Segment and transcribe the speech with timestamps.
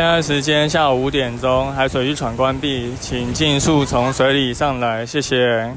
[0.00, 5.70] 现在时间下午五点钟，海水浴场关闭，请尽速从水里上来，谢谢。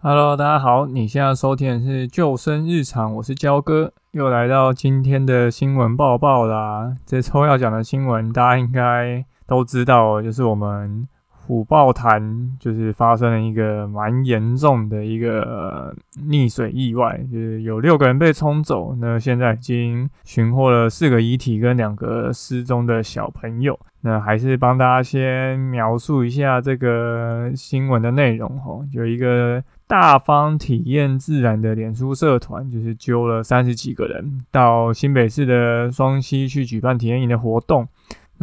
[0.00, 6.94] Hello，大家好，你现在收听的是救生日常，我是焦哥，又来到今天的新闻报报啦。
[7.04, 11.08] 这抽要讲的新闻，大家应该都知道，就是我们。
[11.46, 15.94] 虎豹潭就是发生了一个蛮严重的一个
[16.28, 18.96] 溺水意外，就是有六个人被冲走。
[19.00, 23.78] 那现在已经寻获了四个遗体跟两个失踪的小朋友。
[24.04, 28.80] 那还是帮大家先描述一下这个新闻的内容哈。
[28.90, 37.86] 有一个大方体验自然的脸书社团，就是揪了三十几个人到新北市的双溪去举办体验营的活动。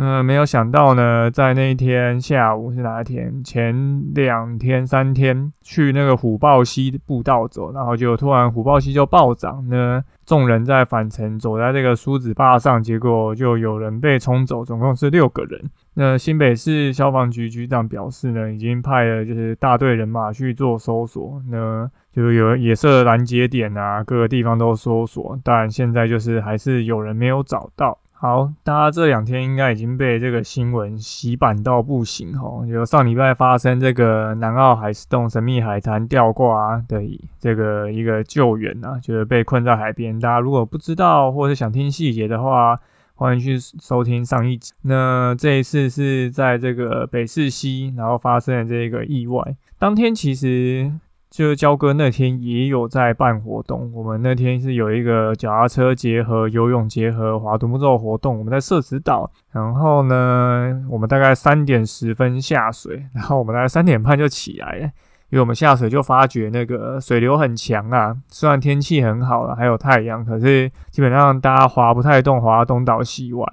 [0.01, 3.43] 嗯，没有想到呢，在那一天下午是哪一天？
[3.43, 10.01] 前两天、三天去那个虎豹溪步道走，然后就突然虎豹溪就暴涨呢。
[10.25, 15.69] 众人在返程走在这个梳子坝上，结果就有人被冲走，总共是六个人。
[15.95, 27.97] 那新北市消防局局长表示呢，已经派了就是大队人马去做搜索，那就有也设拦截点啊，各个地方都搜索，但现在就是还是有人没有找到。
[28.21, 32.67] 好，大家这两天应该已经被这个新闻洗版到不行哈。
[32.67, 37.01] 就上礼拜发生这个南澳海石洞神秘海滩吊挂的
[37.39, 40.19] 这个一个救援啊，就是被困在海边。
[40.19, 42.77] 大家如果不知道或者想听细节的话，
[43.15, 44.73] 欢迎去收听上一集。
[44.81, 49.55] 那这一次是在这个北市溪，然后发生了这个意外。
[49.77, 50.91] 当天其实。
[51.29, 64.81] 就是焦哥那天也有在办活动，我们那天是有一个脚踏车结合游泳结合划独木舟活动，我们在社子岛，然后呢，我们大概三点十分下水，然后我们大概三点半就起来了，
[65.29, 73.45] 因为我们下水就发觉那个水流很强啊，虽然天气很好了，还有太阳，可是基本上大家划不太动，划东倒西歪。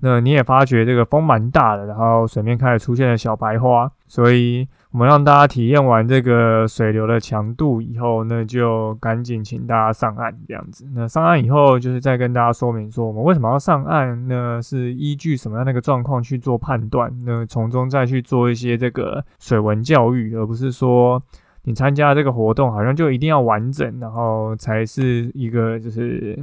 [0.00, 10.88] 那你也发觉这个风蛮大的，然后水面开始出现了小白花，所以我们让大家体验完这个水流的强度以后，那就赶紧请大家上岸这样子。
[10.94, 21.20] 那上岸以后，就是再跟大家说明说我们为什么要上岸，那是依据什么样的一个状况去做判断，那从中再去做一些这个水文教育，而不是说
[21.64, 26.42] 你参加这个活动好像就一定要完整，然后才是一个就是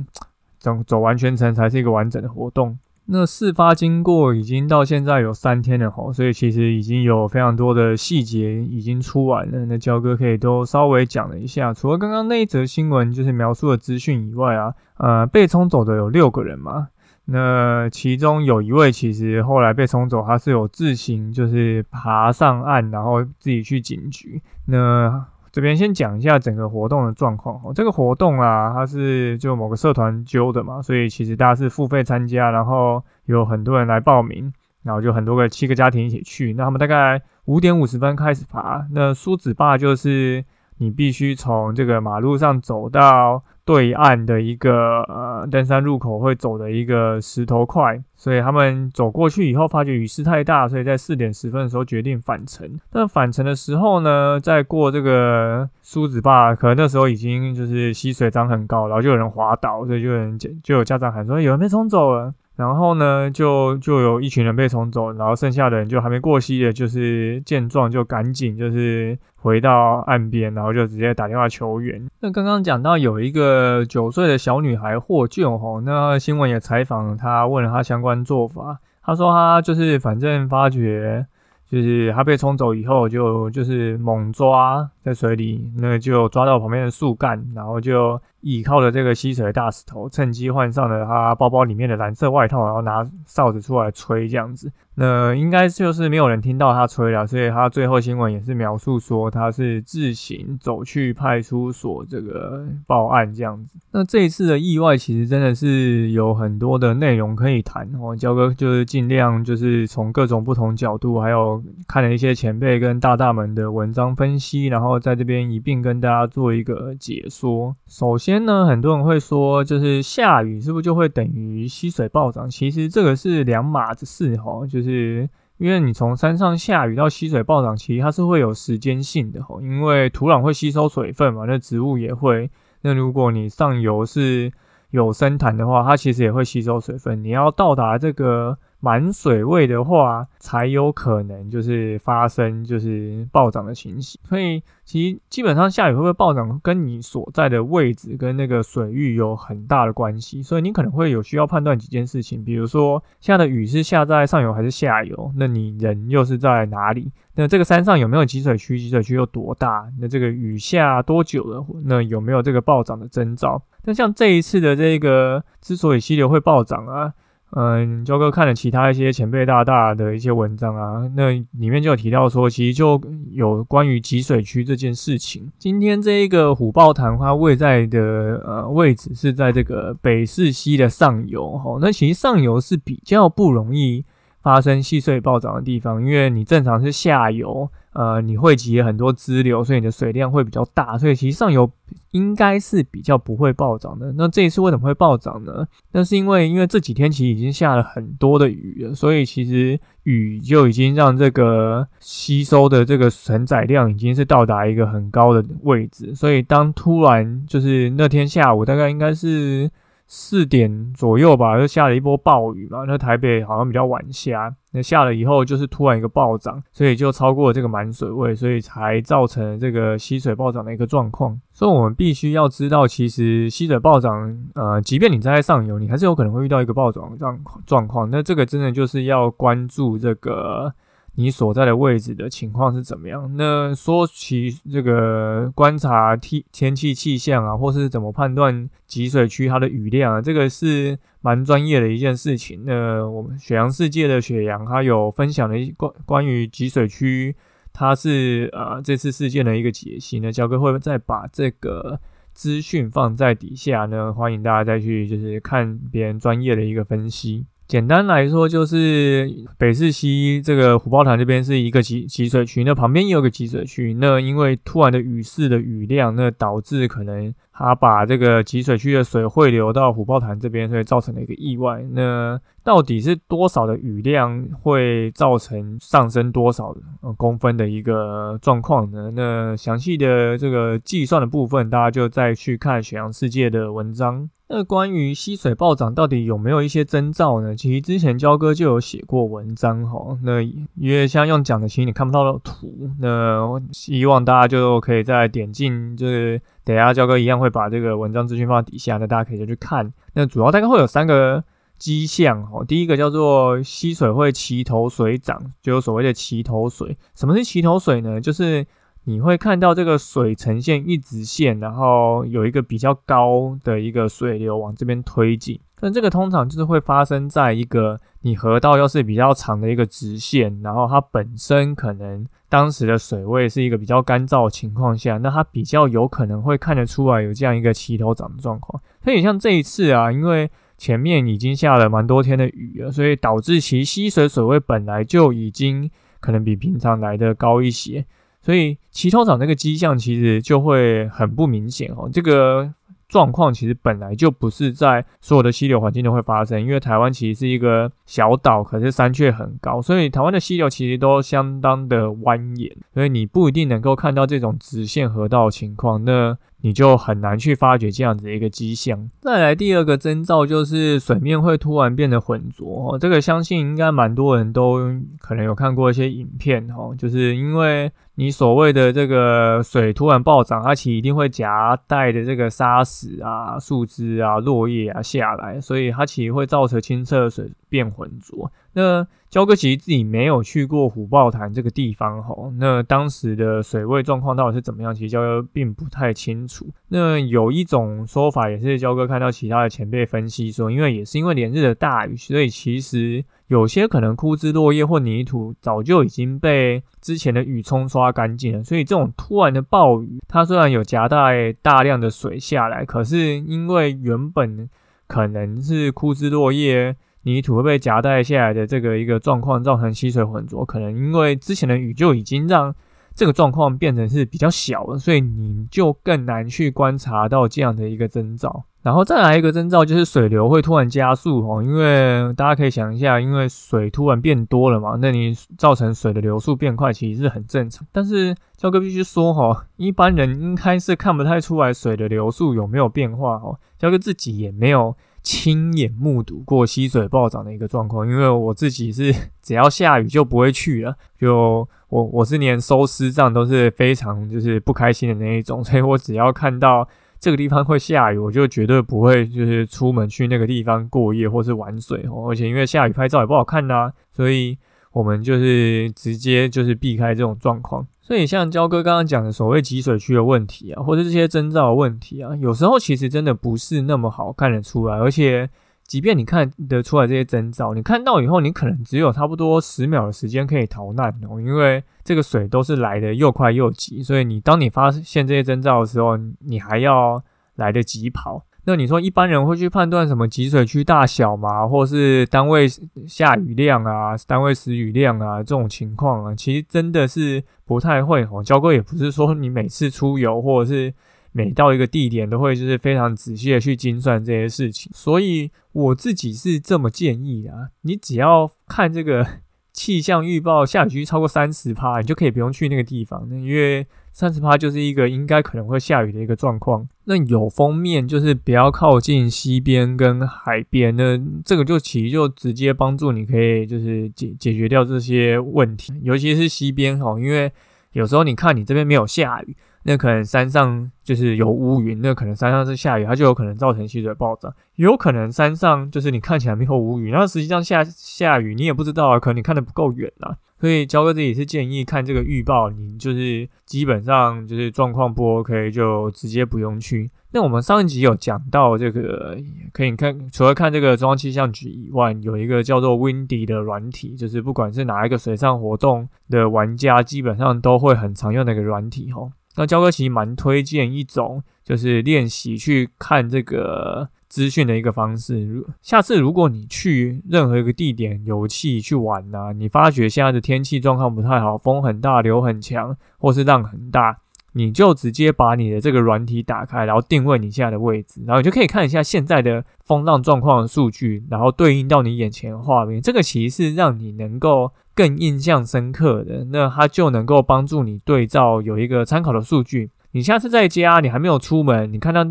[0.59, 2.77] 走走完全程才是一个完整的活动。
[3.05, 9.65] 那事发经过已经到现在有三天了吼，所以其实已经有非常多的细节已经出完了。
[9.65, 16.87] 那焦哥可以都稍微讲了一下，除了刚刚那一则新闻就是描述的资讯以外啊，呃，被冲走的有六个人嘛。
[17.25, 24.41] 那其中有一位其实后来被冲走，他是有自行就是爬上岸，然后自己去警局。
[24.65, 27.71] 那这边先讲一下整个活动的状况哦。
[27.73, 36.53] 这个活动啊，它是就某个社团揪的嘛，所以其实大家是付费参加，然后有很多人来报名，然后就很多个七个家庭一起去。
[36.53, 38.83] 那他们大概五点五十分开始爬。
[38.91, 40.43] 那梳子坝就是
[40.77, 43.43] 你必须从这个马路上走到。
[43.65, 52.69] 对岸的一个呃登山入口会走的一个石头块，所以他们走过去以后，发觉雨势太大，所以在四点十分的时候决定返程。
[52.91, 62.33] 但返程的时候呢，在过这个梳子坝，可能那时候已经就是溪水涨很高，然后就有人滑倒，所以就有人就有家长喊说有人被冲走了。
[62.55, 72.07] 然后呢，就就有一群人被冲走，然后剩下的人就还没过溪的，就是见状就赶紧就是回到岸边，然后就直接打电话求援。
[72.19, 81.25] 那刚刚讲到有一个九岁的小女孩获救吼，那新闻也采访她，问了她相关做法，她说她就是反正发觉。
[81.71, 94.71] 就是她被冲走以后，就就是猛抓在水里，那就抓到旁边的树干，然后就倚靠着这个吸水的大石头，趁机换上了他包包里面的蓝色外套，然后拿哨子出来吹这样子。
[94.95, 103.75] 那应该就是没有人听到他吹了，所以他最后新闻也是描述说他是自行走去派出所这个报案这样子。
[103.91, 117.75] 那这一次的意外其实真的是有很多的内容可以谈哦，焦哥就是尽量就是从各种不同角度，还有看了一些前辈跟大大们的文章分析，然后在这边一并跟大家做一个解说。
[117.87, 122.49] 首先呢，很多人会说就是下雨是不是就会等于溪水暴涨？
[122.49, 124.81] 其实这个是两码子事哈，就。
[124.83, 132.49] 是因为你从山上下雨到溪水暴涨，其实它是会有时间性的吼，因为土壤会吸收水分嘛，那植物也会。
[132.81, 134.51] 那如果你上游是
[134.89, 137.23] 有深潭的话，它其实也会吸收水分。
[137.23, 144.19] 你要到达这个满水位的话，才有可能就是发生就是暴涨的情形。
[144.27, 150.43] 所以其实基本上下雨会不会暴涨，跟你所在的位置跟那个水域有很大的关系。
[150.43, 157.09] 所以你可能会有需要判断几件事情，比如说下的雨是下在上游还是下游，那你人又是在哪里？
[157.35, 158.77] 那这个山上有没有集水区？
[158.77, 159.89] 集水区有多大？
[160.01, 161.65] 那这个雨下多久了？
[161.85, 163.63] 那有没有这个暴涨的征兆？
[163.85, 167.13] 那像这一次的这个之所以溪流会暴涨啊，
[167.55, 172.99] 嗯，焦哥看了其他一些前辈大大的一些文章啊，那里面就有提到说，其实就
[173.31, 175.51] 有关于集水区这件事情。
[175.57, 184.03] 今天这一个虎豹潭它位在的呃位置是在这个北四溪的上游哈，那其实上游是比较不容易。
[184.41, 191.69] 发生溪水暴涨的地方，因为你正常是下游，呃，你汇集很多支流，所以你的水量会比较大，所以其实上游
[192.11, 194.11] 应该是比较不会暴涨的。
[194.17, 195.67] 那这一次为什么会暴涨呢？
[195.91, 209.69] 那是因为因为这几天其实已经下了很多的雨了，所以其实雨就已经让这个吸收的这个承载量已经是到达一个很高的位置，所以当突然就是那天下午大概应该是。
[210.15, 212.83] 四点左右吧，就下了一波暴雨嘛。
[212.87, 221.41] 那台北好像比较晚下，那下了以后就是突然一个暴涨，所以就超过了这个满水位，所以才造成这个溪水暴涨的一个状况。
[221.51, 228.07] 所以我们必须要知道，其实溪水暴涨，呃，即便你在上游，你还是有可能会遇到一个暴涨状状况。
[228.11, 230.71] 那这个真的就是要关注这个。
[231.15, 233.31] 你所在的位置的情况是怎么样？
[233.37, 242.63] 那说起这个观察天天气气象啊，或是怎么判断集水区它的雨量啊，这个是蛮专业的一件事情。
[242.65, 247.35] 那我们雪阳世界的雪阳，他有分享了一关关于集水区，
[247.71, 250.19] 它是呃这次事件的一个解析。
[250.19, 251.99] 那焦哥会再把这个
[252.33, 257.45] 资讯放在底下呢，欢迎大家再去就是看别人专业的一个分析。
[257.65, 259.27] 简单来说，就是
[259.57, 263.95] 北四溪这个虎豹潭这边是一个集集水区，那旁边也有个集水区。
[263.99, 271.83] 那因为突然的雨势的雨量，那导致可能它把这个集水区的水汇流到虎豹潭这边，所以造成了一个意外。
[271.91, 276.75] 那到底是多少的雨量会造成上升多少
[277.17, 279.11] 公分的一个状况呢？
[279.15, 284.29] 那详细的这个计算的部分，大家就再去看雪阳世界的文章。
[284.49, 287.55] 那关于溪水暴涨到底有没有一些征兆呢？
[287.55, 290.17] 其实之前焦哥就有写过文章哈。
[290.21, 292.91] 那因为像用讲的，其实你看不到的图。
[292.99, 299.91] 那希望大家就可以再点进，就是等下焦哥一样会把这个文章资讯放在底下，那大家可以就去看。
[300.13, 301.41] 那主要大概会有三个
[301.79, 302.63] 迹象哈。
[302.67, 306.95] 第一个叫做溪水会齐头水涨，就有所谓的齐头水。
[307.15, 308.21] 什么是齐头水呢？
[308.21, 308.63] 就是
[309.05, 315.59] 你会看到这个水呈现一直线，然后有一个比较高的一个水流往这边推进。
[315.81, 328.81] 那这个通常就是会发生在一个你河道又是比较长的一个直线，然后它本身可能当时的水位是一个比较干燥的情况下，那它比较有可能会看得出来有这样一个齐头涨的状况。
[329.03, 335.91] 所以像这一次啊，因为前面已经下了蛮多天的雨了，所以导致其溪水水位本来就已经
[336.21, 338.05] 可能比平常来的高一些。
[338.43, 342.09] 所以齐头涨这个迹象其实就会很不明显哦。
[342.11, 342.69] 这个
[343.07, 356.03] 状况其实本来就不是在所有的溪流环境都会发生，因为台湾其实是一个小岛，可是山却很高，所以台湾的溪流其实都相当的蜿蜒，所以你不一定能够看到这种直线河道情况。
[356.03, 359.09] 那你就很难去发掘这样子的一个迹象。
[359.21, 364.77] 再来第二个征兆就是水面会突然变得浑浊哦，这个相信应该蛮多人都
[365.19, 378.51] 可能有看过一些影片哦，就是因为你所谓的这个水突然暴涨，它其实一定会夹带的这个沙石啊、树枝啊、落叶啊下来，所以它其实会造成清澈的水变浑浊。
[378.73, 384.93] 那焦哥其实自己没有去过虎豹潭这个地方吼，那当时的水位状况到底是怎么样？
[384.93, 386.67] 其实焦哥并不太清楚。
[386.89, 404.69] 那有一种说法也是焦哥看到其他的前辈分析说，因为也是因为连日的大雨，所以其实有些可能枯枝落叶或泥土早就已经被之前的雨冲刷干净了，所以这种突然的暴雨，它虽然有夹带大量的水下来，可是因为原本
[405.07, 406.95] 可能是枯枝落叶。
[407.23, 412.73] 泥土会被夹带下来的这个一个状况，造成溪水浑浊，可能因为之前的雨就已经让
[413.15, 418.65] 这个状况变成是比较小了，所以你就更难去观察到这样的一个征兆。
[418.81, 427.87] 然后再来一个征兆就是水流会突然加速哦，因为大家可以想一下，因为水突然变多了嘛，那你造成水的流速变快，其实是很正常。
[427.93, 434.93] 但是教哥必须说哈，一般人应该是看不太出来水的流速有没有变化哦，教哥自己也没有。
[435.23, 439.11] 亲眼目睹过溪水暴涨的一个状况， 因为我自己是
[439.41, 446.87] 只要下雨就不会去了，就我我是连收尸葬都是非常就是不开心的那一种， 所以我只要看到
[447.19, 454.57] 这个地方会下雨，我就绝对不会就是出门去那个地方过夜或是玩水哦，而且因为下雨拍照也不好看呐，所以。
[454.93, 465.49] 我们就是直接就是避开这种状况，所以像焦哥刚刚讲的所谓积水区的问题啊，或者这些征兆的问题啊，有时候其实真的不是那么好看得出来，而且
[465.87, 477.21] 即便你看得出来这些征兆，你看到以后，你可能只有差不多十秒的时间可以逃难哦，因为这个水都是来的又快又急，所以你当你发现这些征兆的时候，你还要
[477.55, 478.45] 来得及跑。
[478.65, 481.67] 那你说一般人会去判断什么集水区大小嘛？
[481.67, 482.65] 或是单位
[483.07, 488.41] 下雨量啊、单位时雨量啊这种情况啊，其实真的是不太会哦。
[488.43, 490.93] 交哥也不是说你每次出游或者是
[491.33, 499.27] 每到一个地点都会就是非常仔细的去精算这些事情，所以我自己是这么建议的：你只要看这个
[499.73, 503.85] 气象预报，下雨区超过三十帕，你就可以不用去那个地方，因为。
[504.15, 506.87] 三十趴就是一个应该可能会下雨的一个状况。
[507.05, 517.51] 那有封面就是不要靠近西边跟海边，那这个就其实就直接帮助你可以就是解解决掉这些问题，尤其是西边哈，因为
[517.93, 519.57] 有时候你看你这边没有下雨。
[519.83, 524.53] 那可能山上就是有乌云，那可能山上是下雨，它就有可能造成溪水暴涨。
[524.75, 530.37] 有可能山上就是你看起来没有乌云，然后实际上下下雨，你也不知道啊，可能你看的不够远啊。
[530.59, 537.11] 所以焦哥自己是建议看这个预报，你就是基本上就是状况不 OK 就直接不用去。
[537.33, 539.37] 那我们上一集有讲到这个，
[539.73, 549.33] 可以看除了看这个中央气象局以外，有一个叫做 Windy 的软体，就是不管是哪一个水上活动的玩家，基本上都会很常用的一个软体吼。
[549.55, 555.45] 那焦哥其实蛮推荐一种，就是练习去看这个资讯的一个方式。
[555.45, 564.17] 如下次如果你去任何一个地点游戏去玩呐，你发觉现在的天气状况不太好，风很大，流很强，或是浪很大。
[564.53, 573.01] 你就直接把你的这个软体打开，然后定位你现在的位置，然后你就可以看一下现在的风浪状况的数据，然后对应到你眼前的画面。
[573.01, 579.89] 这个其实是让你能够更印象深刻的，那它就能够帮助你对照有一个参考的数据。
[580.11, 582.23] 你下次在家，你还没有出门，你看到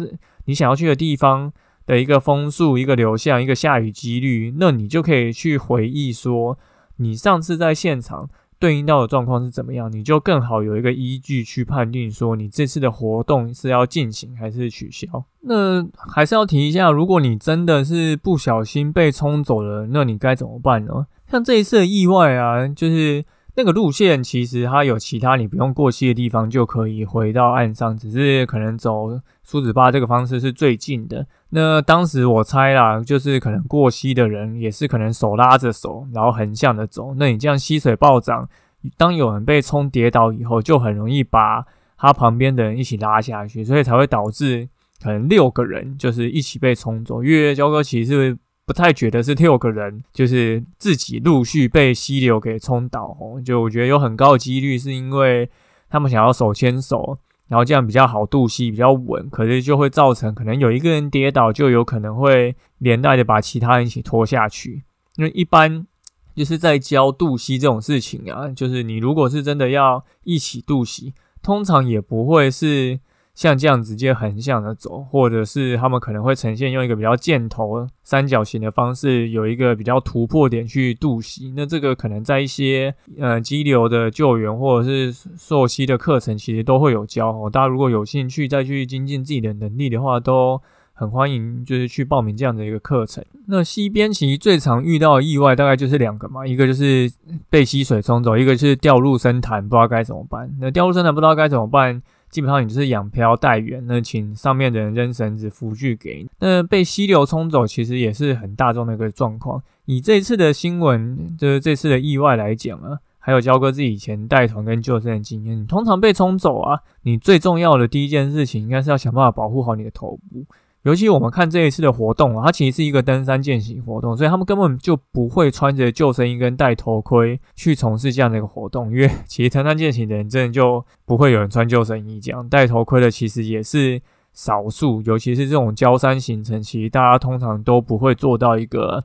[0.45, 1.53] 你想要去的地方
[1.87, 6.57] 的一个风速、一个流向、一个下雨几率，那你就可以去回忆说，
[6.99, 8.29] 你上次在现场。
[8.63, 15.25] 对应到的状况是怎么样，你就更好有一个依据去判定说你这次的活动是要进行还是取消。
[15.41, 21.07] 那还是要提一下，如果你真的是不小心被冲走了，那你该怎么办呢？
[21.29, 23.25] 像这一次的意外啊，就是。
[23.55, 29.11] 那个路线其实它有其他你不用过溪的地方就可以回到岸上，只是可能走
[29.43, 31.27] 苏子坝这个方式是最近的。
[31.51, 37.15] 那当时我猜啦，就是可能过溪的人也是可能手拉着手，然后横向的走。
[37.19, 38.49] 那你这样溪水暴涨，
[38.97, 41.67] 当有人被冲跌倒以后，就很容易把
[41.99, 44.67] 他旁边的人一起拉下去，所以才会导致
[45.03, 47.23] 可能六个人就是一起被冲走。
[47.23, 48.39] 月交哥其实。
[48.65, 53.41] 不太觉得是六个人，就是自己陆续被溪流给冲倒哦。
[53.45, 55.51] 就我觉得有很高的几率是因为
[55.91, 59.29] 他们想要手牵手，然后这样比较好渡溪，比较稳。
[59.31, 64.85] 可是就会造成可能有一个人跌倒，就有可能会连带的把其他人一起拖下去。
[65.17, 65.87] 因为一般
[66.35, 73.01] 就是在教渡溪这种事情啊，就是你如果是真的要一起渡溪，通常也不会是。
[73.43, 81.53] 像这样直接横向的走，或者是他们可能会呈现用一个比较箭头三角形的方式，有一个比较突破点去渡溪。
[81.57, 87.51] 那这个可能在一些呃激流的救援或者是溯溪的课程，其实都会有教。
[87.51, 90.61] 大家如果有兴趣再去精进自己的能力的话，都
[90.93, 93.25] 很欢迎，就是去报名这样的一个课程。
[93.49, 97.11] 那溪边其实最常遇到的意外大概就是两个嘛，一个就是
[97.51, 100.49] 被溪水冲走，一个就是掉入深潭不知道该怎么办。
[100.61, 102.01] 那掉入深潭不知道该怎么办？
[102.33, 106.31] 基本上你就是仰漂带远，那请上面的人扔绳子浮具给你。
[106.41, 109.63] 那被溪流冲走，其实也是很大众的一个状况。
[109.85, 120.45] 以这次的新闻，就是这次的意外来讲啊，还有焦哥自己以前带团跟救生的经验，你通常被冲走啊，你最重要的第一件事情，应该是要想办法保护好你的头部。
[120.83, 128.91] 尤其我们看这一次的活动啊，它其实是一个登山健行活动，所以他们根本就不会穿着救生衣跟戴头盔去从事这样的一个活动。
[128.91, 135.01] 因为其实登山健行的人真的就不会有人穿救生衣这样，戴头盔的其实也是少数。
[135.03, 139.05] 尤其是这种焦山行程，其实大家通常都不会做到一个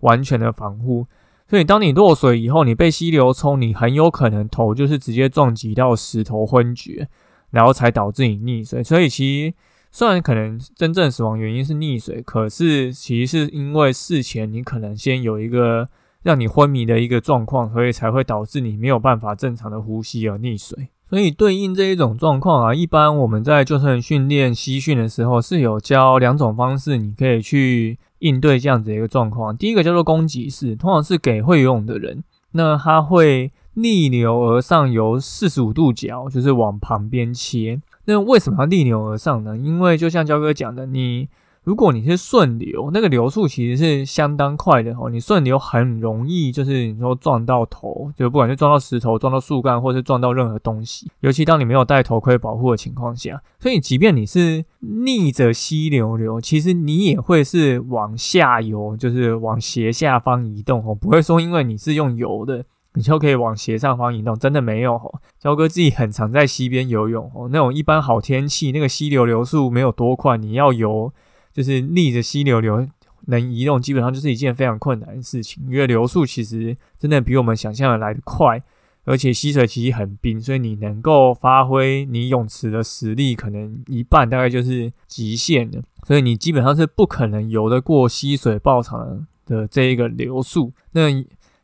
[0.00, 1.06] 完全的防护。
[1.48, 7.08] 所以当你落水以后，你被溪流冲，你很有可能头就是直接撞击到石头昏厥，
[7.50, 8.84] 然后才导致你溺水。
[8.84, 9.54] 所以其实。
[9.90, 15.88] 虽然可能真正死亡原因是溺水，可是其实是因为事前你可能先有一个
[16.22, 20.88] 让你昏迷的一个状况，所以才会导致你没有办法正常的呼吸而溺水。
[21.08, 29.56] 所以对应这一种状况啊，一般我们在救生员训练西训的时候是有教两种方式，你可以去应对这样子一个状况。
[29.56, 37.80] 第一个叫做攻击式，通常是给会游泳的人，那他会逆流而上游四十五度角，就是往旁边切。
[38.08, 39.56] 那为什么要逆流而上呢？
[39.56, 41.28] 因为就像焦哥讲的，你。
[41.64, 45.10] 如果你是顺流，那个流速其实是相当快的哦。
[45.10, 51.10] 你顺流很容易，就是你说撞到头，就不管是撞到石头、撞到树干，或是撞到任何东西。
[51.20, 60.94] 尤其当你没有戴头盔保护的情况下，所以即便你是逆着溪流流，其实你也会是往下游，就是往斜下方移动哦。
[60.94, 62.64] 不会说因为你是用游的，
[62.98, 65.20] 你就可以往斜上方移动，真的没有哦。
[65.38, 71.12] 焦哥自己很常在溪边游泳哦，那种一般好天气，那个溪流流速没有多快，你要游。
[71.50, 72.86] 就是逆着溪流流
[73.26, 78.62] 能移动，基本上就是一件非常困难的事情，因为流速其实真的比我们想象的来得快，
[79.04, 90.72] 而且溪水其实很冰，所以你能够发挥你泳池的实力，可能一半大概就是极限的，所以你基本上是不可能游得过溪水爆场的这一个流速。
[90.92, 91.08] 那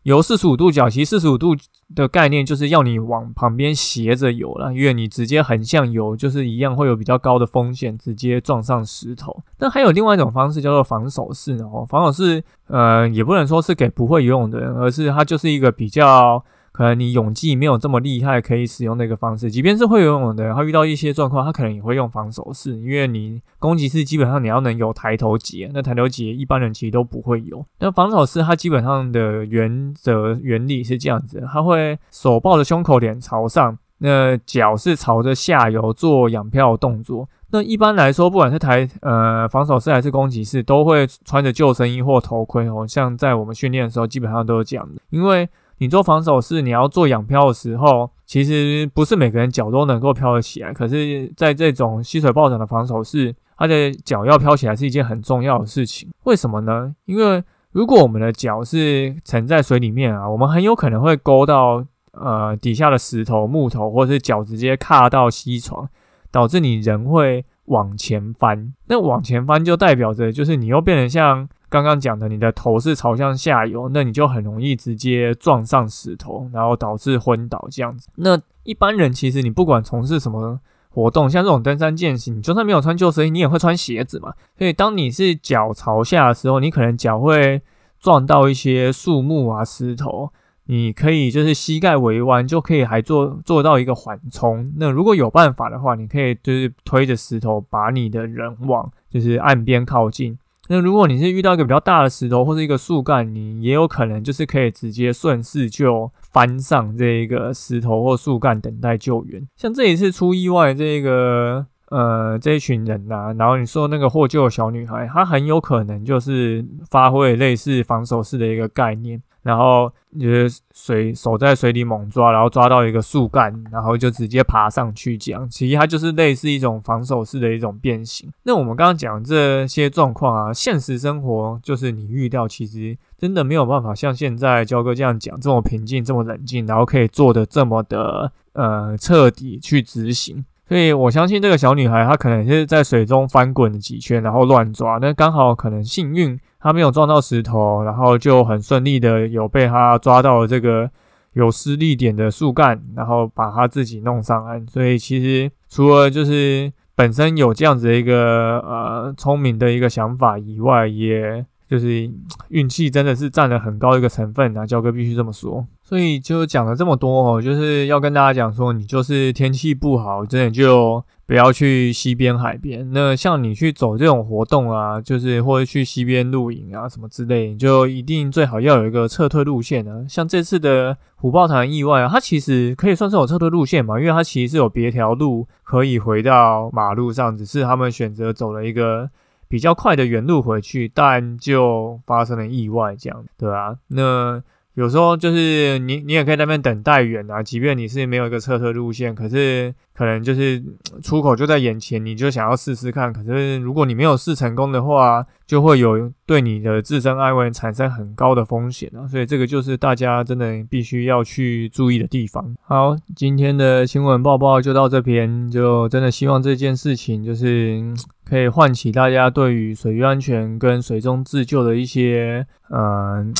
[0.04, 1.54] 游四十五度角，其实四十五度
[1.94, 9.42] 的概念就是要你往旁边斜着游了，因为你直接横向游，就是一样会有比较高的风险，直接撞上石头。
[9.58, 16.44] 那还有另外一种方式叫做防守式哦，防守式，呃，也不能说是给不会游泳的人，而是它就是一个比较。
[16.74, 19.48] 可能你泳技没有这么厉害，可以使用那个方式。
[19.48, 27.64] 即便是会游泳的人，他遇到一些状况，他可能也会用防守式，因为你攻击式基本上你要能有抬头节，那抬头节一般人其实都不会有。
[27.78, 37.28] 那防守式它基本上的原则原理是这样子，他会手抱着胸口，脸朝上，那脚是朝着下游做仰漂动作。
[37.52, 42.84] 那一般来说，不管是抬呃防守式还是攻击式，都会穿着救生衣或头盔哦。
[42.84, 45.48] 像在我们训练的时候，基本上都是这样的，因为。
[45.78, 50.72] 你做防守式，你要做仰漂的时候，其实不是每个人脚都能够漂得起来。
[50.72, 56.08] 可是，在这种溪水暴涨的防守式，他的脚要漂起来是一件很重要的事情。
[56.24, 56.94] 为什么呢？
[57.06, 65.88] 因为如果我们的脚是沉在水里面啊，我们很有可能会勾到呃底下的石头、木头，或是脚直接卡到溪床，
[66.30, 68.72] 导致你人会往前翻。
[68.86, 71.48] 那往前翻就代表着，就是你又变成像。
[71.68, 78.08] 刚刚讲的，你的头是朝向下游，那你就很容易直接撞上石头，然后导致昏倒这样子。
[78.16, 84.32] 那一般人其实你不管从事什么活动，像这种登山健行，你就算没有穿救生衣，你也会穿鞋子嘛。
[84.56, 87.60] 所以当你是脚朝下的时候，你可能脚会
[87.98, 90.30] 撞到一些树木啊、石头，
[90.66, 94.72] 你可以就是膝盖微弯，就可以还做做到一个缓冲。
[94.76, 100.38] 那如果有办法的话，你可以就是推着石头把你的人往就是岸边靠近。
[100.68, 109.46] 那如果你是遇到一个比较大的石头或是一个树干，你也有可能就是可以直接顺势就翻上这一个石头或树干等待救援。
[109.56, 119.22] 像这一次出意外这个呃这一群人呐，然后你说那个获救的小女孩，她很有可能就是发挥类似防守式的一个概念。
[119.44, 125.48] 然后就是水手在水里猛抓，然后抓到一个树干，然后就直接爬上去讲。
[125.48, 128.28] 其实它就是类似一种防守式的一种变形。
[128.44, 140.44] 那我们刚刚讲这些状况啊，现实生活就是你遇到，其实真的没有办法像现在焦哥这样讲这么平静、这么冷静，然后可以做的这么的呃彻底去执行。
[140.68, 146.38] 所以我相信这个小女孩她可能是在水中翻滚了几圈，然后乱抓，那刚好可能幸运。
[146.58, 150.90] 她没有撞到石头，然后就很顺利的有被她抓到了这个
[151.34, 154.66] 有施力点的树干，然后把她自己弄上岸。
[154.66, 162.10] 所以其实除了就是本身有这样子的一个呃聪明的一个想法以外，也就是
[162.48, 165.66] 运气真的是占了很高一个成分啊，焦哥必须这么说。
[165.82, 171.04] 所以就讲了这么多哦，就是要跟大家讲说，你就是天气不好，真的就。
[171.26, 172.86] 不要去西边海边。
[172.92, 180.04] 那像你去走这种活动啊，就是或者去西边露营啊什么之类，你就一定最好要有一个撤退路线呢。
[180.06, 189.08] 像这次的虎豹潭意外啊，它其实可以算是有撤退路线嘛，因为它其实是有别条路可以回到马路上，只是他们选择走了一个
[189.48, 193.76] 比较快的原路回去，但就发生了意外这样，对啊？
[193.88, 194.42] 那。
[194.74, 200.60] 有时候就是你你也可以在那边等待远啊，即便你是没有一个测车路线，可是可能就是
[201.00, 203.12] 出口就在眼前，你就想要试试看。
[203.12, 209.06] 可是如果你没有试成功的话，就会有对你的自身安危产生很高的风险啊。
[209.06, 212.56] 所以这个就是大家真的必须要去注意的地方。
[212.62, 217.80] 好，今天的新闻报报就到这边，就真的希望这件事情就是
[218.28, 223.32] 可以唤起大家对于水域安全跟水中自救的一些嗯。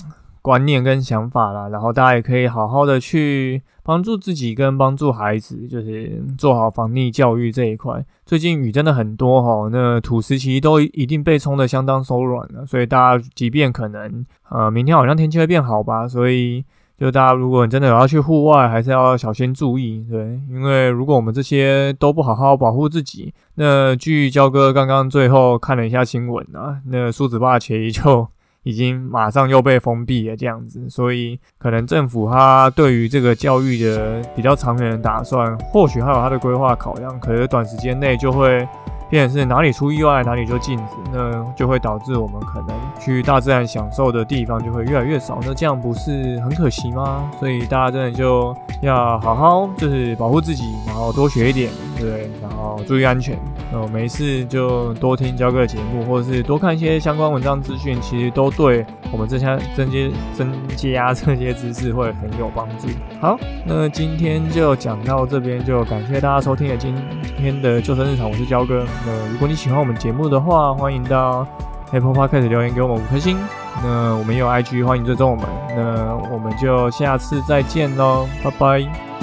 [0.45, 8.05] 观念跟想法啦，然后大家也可以好好的去帮助自己跟帮助孩子，就是做好防溺教育这一块。
[8.27, 16.63] 最近雨真的很多哈，那土石其实都一定被冲的相当松软了，所以大家即便可能呃明天好像天气会变好吧，所以
[16.99, 28.29] 就大家如果你真的有要去户外，还是要小心注意，对，因为如果我们这些都不好好保护自己，那据焦哥刚刚最后看了一下新闻啊，那苏子坝其实就。
[28.65, 38.67] 已经马上又被封闭了，这样子，所以可能政府它对于这个教育的比较长远的打算，或许还有它的规划考量，可是短时间内就会。
[39.09, 47.31] 变成是哪里出意外哪里就禁止，那就会导致我们可能去大自然享受的地方就会越来越少，那这样不是很可惜吗？
[47.39, 53.39] 所以大家真的就要好好就是保护自己，然后多学一点，对，然后注意安全。
[53.73, 59.99] 那没事就多听教课节目，或者是多看一些相关文章资讯，其实都对我们这些增加
[60.33, 62.89] 增加这些知识会很有帮助。
[63.21, 66.95] 好，那今天就讲到这边，就感谢大家收听了今
[67.37, 68.85] 天的救生日常，我是焦哥。
[69.07, 71.47] 那如果你喜欢我们节目的话，欢迎到
[71.93, 73.39] Apple Podcast 留言给我们五颗星。
[73.83, 75.47] 那我们也有 IG，欢迎追踪我们。
[75.77, 79.14] 那我们就下次再见喽，拜拜。